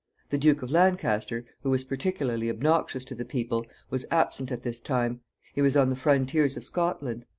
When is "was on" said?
5.61-5.91